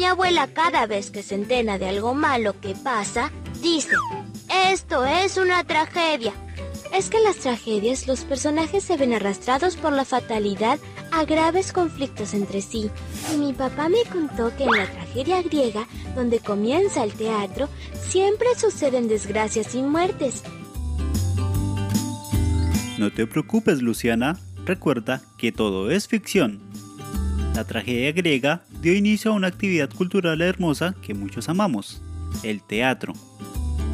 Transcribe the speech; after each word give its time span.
Mi 0.00 0.06
abuela 0.06 0.46
cada 0.46 0.86
vez 0.86 1.10
que 1.10 1.22
se 1.22 1.34
entera 1.34 1.76
de 1.76 1.86
algo 1.86 2.14
malo 2.14 2.58
que 2.58 2.74
pasa, 2.74 3.30
dice, 3.60 3.90
esto 4.72 5.04
es 5.04 5.36
una 5.36 5.62
tragedia. 5.64 6.32
Es 6.94 7.10
que 7.10 7.18
en 7.18 7.24
las 7.24 7.36
tragedias 7.36 8.06
los 8.06 8.20
personajes 8.20 8.82
se 8.82 8.96
ven 8.96 9.12
arrastrados 9.12 9.76
por 9.76 9.92
la 9.92 10.06
fatalidad 10.06 10.78
a 11.12 11.26
graves 11.26 11.74
conflictos 11.74 12.32
entre 12.32 12.62
sí. 12.62 12.90
Y 13.30 13.36
mi 13.36 13.52
papá 13.52 13.90
me 13.90 14.02
contó 14.10 14.56
que 14.56 14.64
en 14.64 14.70
la 14.70 14.90
tragedia 14.90 15.42
griega, 15.42 15.86
donde 16.14 16.40
comienza 16.40 17.04
el 17.04 17.12
teatro, 17.12 17.68
siempre 18.00 18.48
suceden 18.56 19.06
desgracias 19.06 19.74
y 19.74 19.82
muertes. 19.82 20.42
No 22.96 23.12
te 23.12 23.26
preocupes, 23.26 23.82
Luciana. 23.82 24.40
Recuerda 24.64 25.20
que 25.36 25.52
todo 25.52 25.90
es 25.90 26.08
ficción. 26.08 26.69
La 27.54 27.64
tragedia 27.64 28.12
griega 28.12 28.62
dio 28.80 28.94
inicio 28.94 29.32
a 29.32 29.34
una 29.34 29.48
actividad 29.48 29.90
cultural 29.90 30.40
hermosa 30.40 30.94
que 31.02 31.14
muchos 31.14 31.48
amamos, 31.48 32.00
el 32.42 32.62
teatro. 32.62 33.12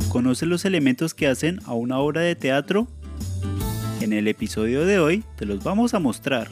¿Conoces 0.09 0.49
los 0.49 0.65
elementos 0.65 1.15
que 1.15 1.27
hacen 1.27 1.61
a 1.65 1.73
una 1.73 1.99
obra 1.99 2.21
de 2.21 2.37
teatro? 2.37 2.87
En 4.01 4.13
el 4.13 4.29
episodio 4.29 4.85
de 4.85 4.99
hoy 4.99 5.25
te 5.37 5.47
los 5.47 5.65
vamos 5.65 5.95
a 5.95 5.99
mostrar. 5.99 6.49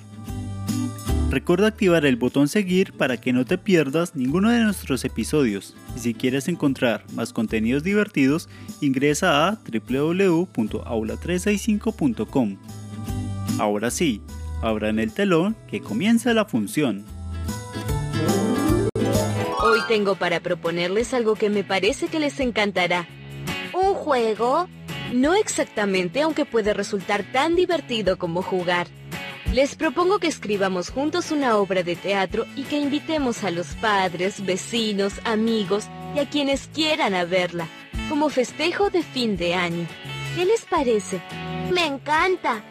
Recuerda 1.30 1.66
activar 1.66 2.06
el 2.06 2.16
botón 2.16 2.48
seguir 2.48 2.92
para 2.92 3.16
que 3.16 3.32
no 3.32 3.44
te 3.44 3.58
pierdas 3.58 4.14
ninguno 4.14 4.50
de 4.50 4.60
nuestros 4.60 5.04
episodios. 5.04 5.74
Y 5.96 6.00
si 6.00 6.14
quieres 6.14 6.46
encontrar 6.48 7.04
más 7.12 7.32
contenidos 7.32 7.82
divertidos, 7.82 8.48
ingresa 8.80 9.48
a 9.48 9.58
www.aula365.com. 9.64 12.56
Ahora 13.58 13.90
sí, 13.90 14.22
abran 14.64 14.98
el 14.98 15.12
telón 15.12 15.56
que 15.68 15.80
comienza 15.80 16.32
la 16.32 16.44
función. 16.46 17.04
Hoy 19.62 19.80
tengo 19.88 20.14
para 20.14 20.40
proponerles 20.40 21.14
algo 21.14 21.34
que 21.34 21.50
me 21.50 21.64
parece 21.64 22.08
que 22.08 22.18
les 22.18 22.40
encantará. 22.40 23.06
¿Un 23.72 23.94
juego? 23.94 24.68
No 25.12 25.34
exactamente, 25.34 26.22
aunque 26.22 26.44
puede 26.44 26.72
resultar 26.72 27.24
tan 27.32 27.54
divertido 27.54 28.18
como 28.18 28.42
jugar. 28.42 28.86
Les 29.52 29.76
propongo 29.76 30.18
que 30.18 30.26
escribamos 30.26 30.90
juntos 30.90 31.30
una 31.30 31.58
obra 31.58 31.82
de 31.82 31.94
teatro 31.94 32.46
y 32.56 32.62
que 32.64 32.78
invitemos 32.78 33.44
a 33.44 33.50
los 33.50 33.68
padres, 33.76 34.44
vecinos, 34.44 35.14
amigos 35.24 35.84
y 36.16 36.18
a 36.18 36.28
quienes 36.28 36.68
quieran 36.74 37.14
a 37.14 37.24
verla, 37.24 37.68
como 38.08 38.30
festejo 38.30 38.90
de 38.90 39.02
fin 39.02 39.36
de 39.36 39.54
año. 39.54 39.86
¿Qué 40.34 40.44
les 40.44 40.64
parece? 40.64 41.20
Me 41.72 41.86
encanta. 41.86 42.64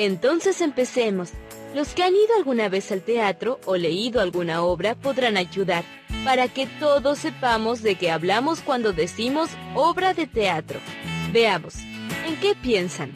Entonces 0.00 0.62
empecemos. 0.62 1.28
Los 1.74 1.88
que 1.88 2.02
han 2.02 2.14
ido 2.14 2.34
alguna 2.38 2.70
vez 2.70 2.90
al 2.90 3.02
teatro 3.02 3.60
o 3.66 3.76
leído 3.76 4.22
alguna 4.22 4.62
obra 4.62 4.94
podrán 4.94 5.36
ayudar 5.36 5.84
para 6.24 6.48
que 6.48 6.66
todos 6.66 7.18
sepamos 7.18 7.82
de 7.82 7.96
qué 7.96 8.10
hablamos 8.10 8.62
cuando 8.62 8.94
decimos 8.94 9.50
obra 9.74 10.14
de 10.14 10.26
teatro. 10.26 10.80
Veamos, 11.34 11.74
¿en 12.26 12.34
qué 12.40 12.54
piensan? 12.54 13.12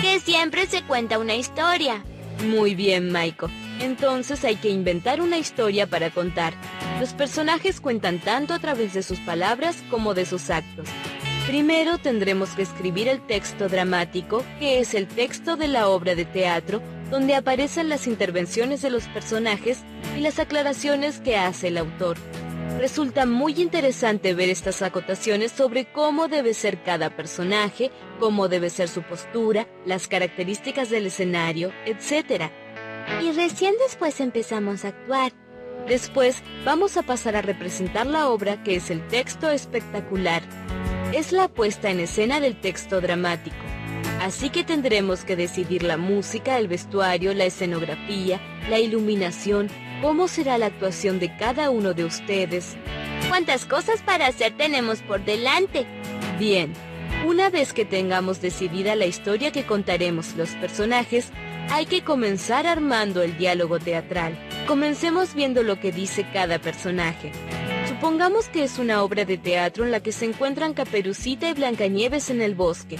Que 0.00 0.20
siempre 0.20 0.66
se 0.66 0.84
cuenta 0.84 1.18
una 1.18 1.34
historia. 1.34 2.04
Muy 2.46 2.76
bien, 2.76 3.10
Maiko. 3.10 3.50
Entonces 3.80 4.44
hay 4.44 4.54
que 4.54 4.68
inventar 4.68 5.20
una 5.20 5.38
historia 5.38 5.88
para 5.88 6.10
contar. 6.10 6.54
Los 7.00 7.14
personajes 7.14 7.80
cuentan 7.80 8.20
tanto 8.20 8.54
a 8.54 8.60
través 8.60 8.94
de 8.94 9.02
sus 9.02 9.18
palabras 9.18 9.82
como 9.90 10.14
de 10.14 10.24
sus 10.24 10.50
actos. 10.50 10.86
Primero 11.46 11.98
tendremos 11.98 12.50
que 12.50 12.62
escribir 12.62 13.06
el 13.06 13.24
texto 13.24 13.68
dramático, 13.68 14.44
que 14.58 14.80
es 14.80 14.94
el 14.94 15.06
texto 15.06 15.56
de 15.56 15.68
la 15.68 15.88
obra 15.88 16.16
de 16.16 16.24
teatro, 16.24 16.82
donde 17.08 17.36
aparecen 17.36 17.88
las 17.88 18.08
intervenciones 18.08 18.82
de 18.82 18.90
los 18.90 19.06
personajes 19.06 19.84
y 20.16 20.20
las 20.22 20.40
aclaraciones 20.40 21.20
que 21.20 21.36
hace 21.36 21.68
el 21.68 21.78
autor. 21.78 22.16
Resulta 22.80 23.26
muy 23.26 23.60
interesante 23.62 24.34
ver 24.34 24.48
estas 24.48 24.82
acotaciones 24.82 25.52
sobre 25.52 25.84
cómo 25.84 26.26
debe 26.26 26.52
ser 26.52 26.82
cada 26.82 27.10
personaje, 27.10 27.92
cómo 28.18 28.48
debe 28.48 28.68
ser 28.68 28.88
su 28.88 29.02
postura, 29.02 29.68
las 29.86 30.08
características 30.08 30.90
del 30.90 31.06
escenario, 31.06 31.72
etc. 31.86 32.50
Y 33.22 33.30
recién 33.30 33.74
después 33.86 34.20
empezamos 34.20 34.84
a 34.84 34.88
actuar. 34.88 35.32
Después 35.86 36.42
vamos 36.64 36.96
a 36.96 37.02
pasar 37.04 37.36
a 37.36 37.42
representar 37.42 38.06
la 38.06 38.30
obra 38.30 38.64
que 38.64 38.74
es 38.74 38.90
el 38.90 39.06
texto 39.06 39.48
espectacular. 39.48 40.42
Es 41.16 41.32
la 41.32 41.48
puesta 41.48 41.88
en 41.88 42.00
escena 42.00 42.40
del 42.40 42.60
texto 42.60 43.00
dramático. 43.00 43.56
Así 44.20 44.50
que 44.50 44.64
tendremos 44.64 45.24
que 45.24 45.34
decidir 45.34 45.82
la 45.82 45.96
música, 45.96 46.58
el 46.58 46.68
vestuario, 46.68 47.32
la 47.32 47.46
escenografía, 47.46 48.38
la 48.68 48.80
iluminación, 48.80 49.70
cómo 50.02 50.28
será 50.28 50.58
la 50.58 50.66
actuación 50.66 51.18
de 51.18 51.34
cada 51.38 51.70
uno 51.70 51.94
de 51.94 52.04
ustedes. 52.04 52.76
¿Cuántas 53.30 53.64
cosas 53.64 54.02
para 54.02 54.26
hacer 54.26 54.58
tenemos 54.58 55.00
por 55.00 55.24
delante? 55.24 55.86
Bien, 56.38 56.74
una 57.26 57.48
vez 57.48 57.72
que 57.72 57.86
tengamos 57.86 58.42
decidida 58.42 58.94
la 58.94 59.06
historia 59.06 59.52
que 59.52 59.64
contaremos 59.64 60.34
los 60.34 60.50
personajes, 60.50 61.30
hay 61.70 61.86
que 61.86 62.04
comenzar 62.04 62.66
armando 62.66 63.22
el 63.22 63.38
diálogo 63.38 63.78
teatral. 63.78 64.36
Comencemos 64.66 65.34
viendo 65.34 65.62
lo 65.62 65.80
que 65.80 65.92
dice 65.92 66.26
cada 66.34 66.58
personaje. 66.58 67.32
Supongamos 67.96 68.50
que 68.50 68.62
es 68.62 68.78
una 68.78 69.02
obra 69.02 69.24
de 69.24 69.38
teatro 69.38 69.82
en 69.82 69.90
la 69.90 70.00
que 70.00 70.12
se 70.12 70.26
encuentran 70.26 70.74
Caperucita 70.74 71.48
y 71.48 71.54
Blancanieves 71.54 72.28
en 72.28 72.42
el 72.42 72.54
bosque. 72.54 72.98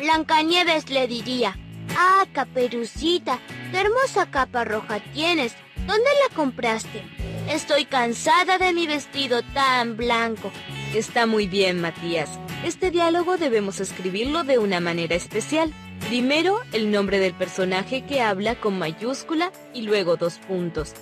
Blancanieves 0.00 0.90
le 0.90 1.08
diría, 1.08 1.58
Ah, 1.98 2.24
Caperucita, 2.32 3.40
qué 3.72 3.80
hermosa 3.80 4.30
capa 4.30 4.64
roja 4.64 5.00
tienes. 5.12 5.56
¿Dónde 5.88 6.08
la 6.22 6.36
compraste? 6.36 7.02
Estoy 7.50 7.84
cansada 7.84 8.58
de 8.58 8.72
mi 8.72 8.86
vestido 8.86 9.42
tan 9.42 9.96
blanco. 9.96 10.52
Está 10.94 11.26
muy 11.26 11.48
bien, 11.48 11.80
Matías. 11.80 12.30
Este 12.64 12.92
diálogo 12.92 13.38
debemos 13.38 13.80
escribirlo 13.80 14.44
de 14.44 14.58
una 14.58 14.78
manera 14.78 15.16
especial. 15.16 15.74
Primero, 16.06 16.60
el 16.72 16.92
nombre 16.92 17.18
del 17.18 17.34
personaje 17.34 18.06
que 18.06 18.22
habla 18.22 18.54
con 18.54 18.78
mayúscula 18.78 19.50
y 19.74 19.82
luego 19.82 20.16
dos 20.16 20.38
puntos. 20.46 20.94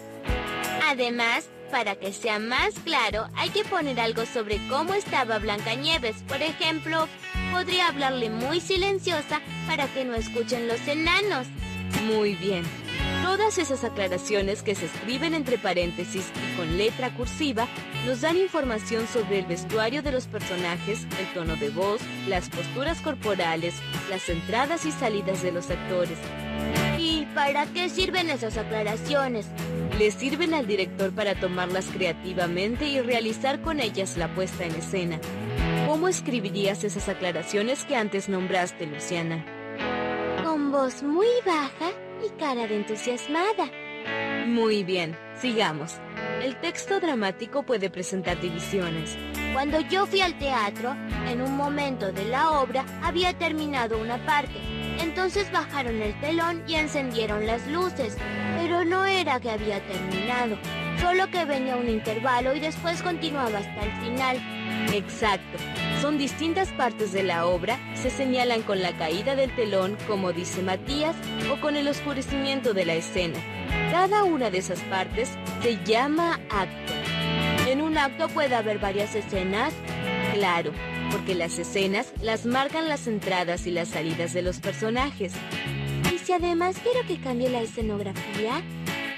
Además, 0.89 1.51
para 1.71 1.97
que 1.97 2.13
sea 2.13 2.39
más 2.39 2.75
claro, 2.85 3.29
hay 3.37 3.51
que 3.51 3.65
poner 3.65 4.01
algo 4.01 4.25
sobre 4.27 4.59
cómo 4.69 4.95
estaba 4.95 5.39
Blancanieves. 5.39 6.17
Por 6.29 6.43
ejemplo, 6.43 7.09
podría 7.53 7.89
hablarle 7.89 8.31
muy 8.31 8.61
silenciosa 8.61 9.41
para 9.67 9.87
que 9.89 10.05
no 10.05 10.15
escuchen 10.15 10.69
los 10.69 10.87
enanos. 10.89 11.47
Muy 12.07 12.35
bien. 12.35 12.65
Todas 13.23 13.59
esas 13.59 13.85
aclaraciones 13.85 14.63
que 14.63 14.75
se 14.75 14.87
escriben 14.87 15.35
entre 15.35 15.59
paréntesis 15.59 16.31
y 16.37 16.57
con 16.57 16.77
letra 16.77 17.15
cursiva 17.15 17.67
nos 18.07 18.21
dan 18.21 18.37
información 18.37 19.07
sobre 19.07 19.39
el 19.41 19.47
vestuario 19.47 20.03
de 20.03 20.13
los 20.13 20.27
personajes, 20.27 21.07
el 21.19 21.33
tono 21.33 21.57
de 21.57 21.71
voz, 21.71 22.01
las 22.29 22.49
posturas 22.49 23.01
corporales, 23.01 23.75
las 24.11 24.29
entradas 24.29 24.85
y 24.85 24.93
salidas 24.93 25.43
de 25.43 25.53
los 25.53 25.71
actores. 25.71 26.19
¿Y 27.35 27.37
para 27.37 27.67
qué 27.67 27.89
sirven 27.89 28.31
esas 28.31 28.57
aclaraciones? 28.57 29.47
Le 29.99 30.13
sirven 30.13 30.55
al 30.55 30.69
director 30.69 31.13
para 31.13 31.35
tomarlas 31.35 31.87
creativamente 31.87 32.87
y 32.87 33.01
realizar 33.01 33.61
con 33.61 33.81
ellas 33.81 34.17
la 34.17 34.33
puesta 34.33 34.65
en 34.65 34.77
escena. 34.77 35.19
¿Cómo 35.89 36.07
escribirías 36.07 36.85
esas 36.85 37.09
aclaraciones 37.09 37.85
que 37.87 37.97
antes 37.97 38.29
nombraste, 38.29 38.87
Luciana? 38.87 39.45
Con 40.45 40.71
voz 40.71 41.03
muy 41.03 41.27
baja 41.45 41.91
y 42.25 42.31
cara 42.39 42.69
de 42.69 42.77
entusiasmada. 42.77 43.69
Muy 44.47 44.85
bien, 44.85 45.19
sigamos. 45.41 45.95
El 46.41 46.55
texto 46.61 47.01
dramático 47.01 47.65
puede 47.65 47.91
presentar 47.91 48.41
divisiones. 48.41 49.19
Cuando 49.53 49.81
yo 49.81 50.07
fui 50.07 50.21
al 50.21 50.39
teatro, 50.39 50.95
en 51.29 51.43
un 51.43 51.57
momento 51.57 52.13
de 52.13 52.27
la 52.27 52.61
obra 52.61 52.85
había 53.03 53.37
terminado 53.37 53.99
una 53.99 54.25
parte. 54.25 54.74
Entonces 55.15 55.53
bajaron 55.53 56.03
el 56.03 56.13
telón 56.19 56.65
y 56.67 56.75
encendieron 56.75 57.47
las 57.47 57.65
luces. 57.69 58.17
Pero 58.59 58.85
no 58.85 59.05
era 59.05 59.39
que 59.39 59.49
había 59.49 59.79
terminado, 59.87 60.59
solo 61.01 61.31
que 61.31 61.45
venía 61.45 61.77
un 61.77 61.89
intervalo 61.89 62.53
y 62.53 62.59
después 62.59 63.01
continuaba 63.01 63.59
hasta 63.59 63.85
el 63.85 63.93
final. 64.03 64.43
Exacto. 64.93 65.57
Son 66.01 66.19
distintas 66.19 66.73
partes 66.73 67.13
de 67.13 67.23
la 67.23 67.47
obra, 67.47 67.79
se 67.95 68.11
señalan 68.11 68.63
con 68.63 68.83
la 68.83 68.91
caída 68.99 69.37
del 69.37 69.55
telón, 69.55 69.97
como 70.09 70.33
dice 70.33 70.63
Matías, 70.63 71.15
o 71.49 71.61
con 71.61 71.77
el 71.77 71.87
oscurecimiento 71.87 72.75
de 72.75 72.85
la 72.85 72.95
escena. 72.95 73.39
Cada 73.93 74.25
una 74.25 74.51
de 74.51 74.59
esas 74.59 74.81
partes 74.81 75.39
se 75.63 75.79
llama 75.85 76.41
acto. 76.51 76.93
¿En 77.69 77.83
un 77.83 77.99
acto 77.99 78.29
puede 78.31 78.57
haber 78.57 78.81
varias 78.81 79.15
escenas? 79.15 79.73
Claro, 80.33 80.73
porque 81.11 81.35
las 81.35 81.59
escenas 81.59 82.13
las 82.23 82.47
marcan 82.47 82.89
las 82.89 83.07
entradas 83.07 83.67
y 83.67 83.71
las 83.71 83.89
salidas 83.89 84.33
de 84.33 84.43
los 84.43 84.61
personajes. 84.61 85.33
¿Y 86.15 86.19
si 86.19 86.33
además 86.33 86.77
quiero 86.83 87.07
que 87.07 87.21
cambie 87.21 87.51
la 87.51 87.63
escenografía? 87.63 88.63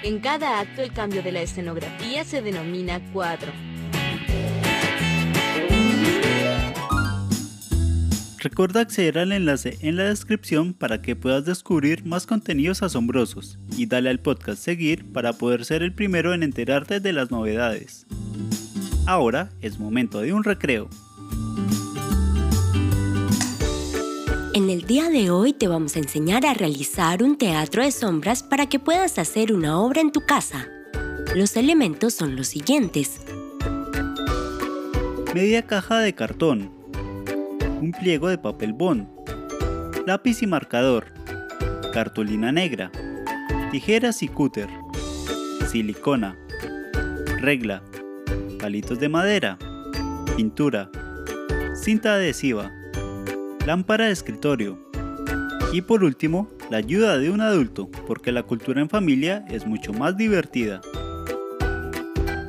En 0.03 0.19
cada 0.19 0.59
acto 0.59 0.81
el 0.81 0.93
cambio 0.93 1.23
de 1.23 1.31
la 1.31 1.41
escenografía 1.41 2.23
se 2.23 2.41
denomina 2.41 3.01
cuadro. 3.11 3.51
Recuerda 8.39 8.81
acceder 8.81 9.17
al 9.17 9.31
enlace 9.31 9.77
en 9.81 9.95
la 9.95 10.05
descripción 10.05 10.73
para 10.73 11.01
que 11.01 11.15
puedas 11.15 11.43
descubrir 11.43 12.05
más 12.05 12.27
contenidos 12.27 12.83
asombrosos 12.83 13.57
y 13.75 13.87
dale 13.87 14.09
al 14.09 14.19
podcast 14.19 14.61
seguir 14.63 15.11
para 15.11 15.33
poder 15.33 15.65
ser 15.65 15.81
el 15.81 15.93
primero 15.93 16.33
en 16.33 16.43
enterarte 16.43 16.99
de 16.99 17.13
las 17.13 17.31
novedades. 17.31 18.05
Ahora 19.05 19.49
es 19.61 19.79
momento 19.79 20.21
de 20.21 20.33
un 20.33 20.43
recreo. 20.43 20.89
En 24.57 24.71
el 24.71 24.87
día 24.87 25.07
de 25.11 25.29
hoy 25.29 25.53
te 25.53 25.67
vamos 25.67 25.95
a 25.95 25.99
enseñar 25.99 26.43
a 26.43 26.55
realizar 26.55 27.21
un 27.21 27.37
teatro 27.37 27.83
de 27.83 27.91
sombras 27.91 28.41
para 28.41 28.65
que 28.65 28.79
puedas 28.79 29.19
hacer 29.19 29.53
una 29.53 29.79
obra 29.79 30.01
en 30.01 30.11
tu 30.11 30.21
casa. 30.21 30.67
Los 31.35 31.55
elementos 31.57 32.15
son 32.15 32.35
los 32.35 32.47
siguientes. 32.47 33.21
Media 35.35 35.61
caja 35.61 35.99
de 35.99 36.15
cartón. 36.15 36.71
Un 37.79 37.91
pliego 37.91 38.29
de 38.29 38.39
papel 38.39 38.73
bond. 38.73 39.07
Lápiz 40.07 40.41
y 40.41 40.47
marcador. 40.47 41.13
Cartulina 41.93 42.51
negra. 42.51 42.91
Tijeras 43.69 44.23
y 44.23 44.27
cúter. 44.27 44.69
Silicona. 45.69 46.35
Regla. 47.41 47.83
Palitos 48.59 48.99
de 48.99 49.07
madera. 49.07 49.59
Pintura. 50.35 50.89
Cinta 51.75 52.15
adhesiva 52.15 52.71
lámpara 53.67 54.05
de 54.05 54.13
escritorio. 54.13 54.79
Y 55.73 55.81
por 55.81 56.05
último, 56.05 56.47
la 56.71 56.77
ayuda 56.77 57.17
de 57.17 57.29
un 57.29 57.41
adulto, 57.41 57.91
porque 58.07 58.31
la 58.31 58.43
cultura 58.43 58.79
en 58.79 58.89
familia 58.89 59.43
es 59.49 59.67
mucho 59.67 59.91
más 59.91 60.15
divertida. 60.15 60.79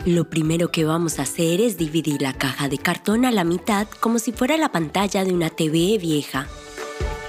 Lo 0.07 0.31
primero 0.31 0.71
que 0.71 0.85
vamos 0.85 1.19
a 1.19 1.23
hacer 1.23 1.61
es 1.61 1.77
dividir 1.77 2.23
la 2.23 2.35
caja 2.35 2.69
de 2.69 2.79
cartón 2.79 3.25
a 3.25 3.33
la 3.33 3.43
mitad 3.43 3.89
como 3.99 4.21
si 4.21 4.31
fuera 4.31 4.57
la 4.57 4.71
pantalla 4.71 5.25
de 5.25 5.33
una 5.33 5.51
TV 5.51 5.99
vieja. 5.99 6.47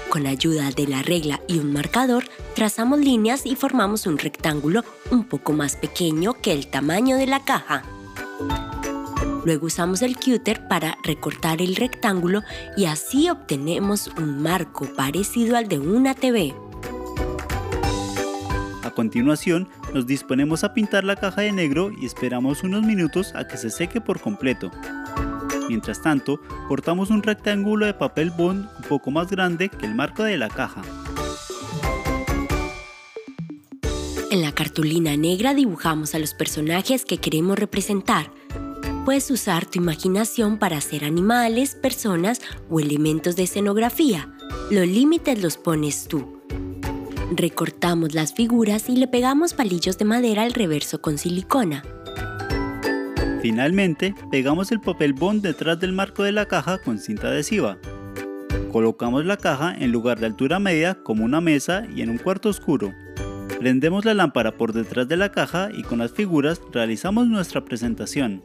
Con 0.08 0.28
ayuda 0.28 0.70
de 0.70 0.86
la 0.86 1.02
regla 1.02 1.40
y 1.48 1.58
un 1.58 1.72
marcador, 1.72 2.22
trazamos 2.54 3.00
líneas 3.00 3.44
y 3.44 3.56
formamos 3.56 4.06
un 4.06 4.18
rectángulo 4.18 4.84
un 5.10 5.24
poco 5.24 5.52
más 5.52 5.74
pequeño 5.74 6.34
que 6.34 6.52
el 6.52 6.68
tamaño 6.68 7.16
de 7.16 7.26
la 7.26 7.44
caja. 7.44 7.82
Luego 9.44 9.66
usamos 9.66 10.02
el 10.02 10.16
cutter 10.16 10.68
para 10.68 10.98
recortar 11.02 11.62
el 11.62 11.76
rectángulo 11.76 12.42
y 12.76 12.84
así 12.84 13.30
obtenemos 13.30 14.10
un 14.18 14.42
marco 14.42 14.86
parecido 14.94 15.56
al 15.56 15.68
de 15.68 15.78
una 15.78 16.14
TV. 16.14 16.54
A 18.82 18.90
continuación, 18.90 19.68
nos 19.94 20.06
disponemos 20.06 20.64
a 20.64 20.74
pintar 20.74 21.04
la 21.04 21.16
caja 21.16 21.42
de 21.42 21.52
negro 21.52 21.90
y 21.90 22.06
esperamos 22.06 22.62
unos 22.62 22.82
minutos 22.82 23.34
a 23.34 23.46
que 23.46 23.56
se 23.56 23.70
seque 23.70 24.00
por 24.00 24.20
completo. 24.20 24.70
Mientras 25.68 26.02
tanto, 26.02 26.40
cortamos 26.66 27.10
un 27.10 27.22
rectángulo 27.22 27.86
de 27.86 27.94
papel 27.94 28.30
bond 28.30 28.68
un 28.76 28.82
poco 28.88 29.10
más 29.10 29.30
grande 29.30 29.68
que 29.68 29.86
el 29.86 29.94
marco 29.94 30.24
de 30.24 30.36
la 30.36 30.48
caja. 30.48 30.82
En 34.30 34.42
la 34.42 34.52
cartulina 34.52 35.16
negra 35.16 35.54
dibujamos 35.54 36.14
a 36.14 36.18
los 36.18 36.34
personajes 36.34 37.04
que 37.04 37.18
queremos 37.18 37.58
representar. 37.58 38.30
Puedes 39.04 39.30
usar 39.30 39.64
tu 39.64 39.78
imaginación 39.78 40.58
para 40.58 40.76
hacer 40.76 41.04
animales, 41.04 41.74
personas 41.74 42.42
o 42.68 42.80
elementos 42.80 43.34
de 43.34 43.44
escenografía. 43.44 44.28
Los 44.70 44.86
límites 44.86 45.42
los 45.42 45.56
pones 45.56 46.06
tú. 46.06 46.40
Recortamos 47.32 48.14
las 48.14 48.34
figuras 48.34 48.88
y 48.90 48.96
le 48.96 49.08
pegamos 49.08 49.54
palillos 49.54 49.96
de 49.96 50.04
madera 50.04 50.42
al 50.42 50.52
reverso 50.52 51.00
con 51.00 51.16
silicona. 51.16 51.82
Finalmente, 53.40 54.14
pegamos 54.30 54.70
el 54.70 54.80
papel 54.80 55.14
bond 55.14 55.42
detrás 55.42 55.80
del 55.80 55.92
marco 55.92 56.22
de 56.22 56.32
la 56.32 56.46
caja 56.46 56.78
con 56.78 56.98
cinta 56.98 57.28
adhesiva. 57.28 57.78
Colocamos 58.70 59.24
la 59.24 59.38
caja 59.38 59.74
en 59.76 59.92
lugar 59.92 60.20
de 60.20 60.26
altura 60.26 60.58
media 60.58 61.02
como 61.02 61.24
una 61.24 61.40
mesa 61.40 61.84
y 61.94 62.02
en 62.02 62.10
un 62.10 62.18
cuarto 62.18 62.50
oscuro. 62.50 62.92
Prendemos 63.58 64.04
la 64.04 64.12
lámpara 64.14 64.56
por 64.56 64.74
detrás 64.74 65.08
de 65.08 65.16
la 65.16 65.32
caja 65.32 65.70
y 65.72 65.82
con 65.82 65.98
las 65.98 66.12
figuras 66.12 66.60
realizamos 66.72 67.28
nuestra 67.28 67.64
presentación. 67.64 68.42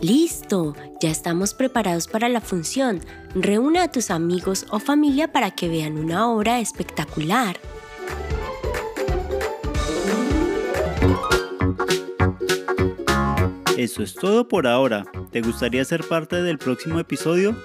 Listo, 0.00 0.76
ya 1.00 1.10
estamos 1.10 1.54
preparados 1.54 2.06
para 2.06 2.28
la 2.28 2.40
función. 2.40 3.00
Reúne 3.34 3.80
a 3.80 3.90
tus 3.90 4.12
amigos 4.12 4.64
o 4.70 4.78
familia 4.78 5.32
para 5.32 5.50
que 5.50 5.68
vean 5.68 5.98
una 5.98 6.30
obra 6.30 6.60
espectacular. 6.60 7.58
Eso 13.76 14.04
es 14.04 14.14
todo 14.14 14.46
por 14.46 14.68
ahora. 14.68 15.04
¿Te 15.32 15.40
gustaría 15.40 15.84
ser 15.84 16.04
parte 16.04 16.42
del 16.42 16.58
próximo 16.58 17.00
episodio? 17.00 17.56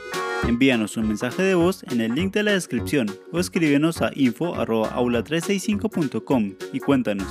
Envíanos 0.48 0.98
un 0.98 1.08
mensaje 1.08 1.44
de 1.44 1.54
voz 1.56 1.84
en 1.84 2.02
el 2.02 2.16
link 2.16 2.34
de 2.34 2.44
la 2.44 2.52
descripción 2.54 3.12
o 3.32 3.40
escríbenos 3.40 4.02
a 4.02 4.12
info.aula365.com 4.14 6.54
y 6.74 6.80
cuéntanos, 6.80 7.28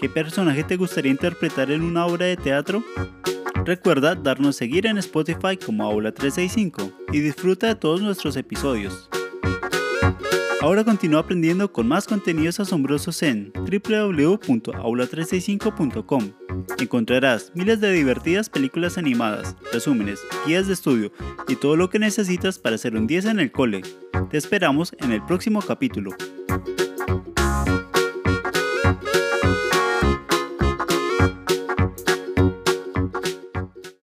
¿qué 0.00 0.08
personaje 0.08 0.62
te 0.64 0.76
gustaría 0.76 1.10
interpretar 1.10 1.70
en 1.70 1.82
una 1.82 2.06
obra 2.06 2.24
de 2.26 2.36
teatro? 2.36 2.82
Recuerda 3.68 4.14
darnos 4.14 4.56
seguir 4.56 4.86
en 4.86 4.96
Spotify 4.96 5.58
como 5.62 5.84
Aula 5.84 6.10
365 6.10 6.90
y 7.12 7.20
disfruta 7.20 7.66
de 7.66 7.74
todos 7.74 8.00
nuestros 8.00 8.34
episodios. 8.38 9.10
Ahora 10.62 10.84
continúa 10.84 11.20
aprendiendo 11.20 11.70
con 11.70 11.86
más 11.86 12.06
contenidos 12.06 12.60
asombrosos 12.60 13.22
en 13.22 13.52
www.aula365.com. 13.52 16.30
Encontrarás 16.80 17.52
miles 17.54 17.78
de 17.82 17.92
divertidas 17.92 18.48
películas 18.48 18.96
animadas, 18.96 19.54
resúmenes, 19.70 20.20
guías 20.46 20.66
de 20.66 20.72
estudio 20.72 21.12
y 21.46 21.56
todo 21.56 21.76
lo 21.76 21.90
que 21.90 21.98
necesitas 21.98 22.58
para 22.58 22.76
hacer 22.76 22.96
un 22.96 23.06
10 23.06 23.26
en 23.26 23.38
el 23.38 23.52
cole. 23.52 23.82
Te 24.30 24.38
esperamos 24.38 24.96
en 24.98 25.12
el 25.12 25.22
próximo 25.26 25.60
capítulo. 25.60 26.12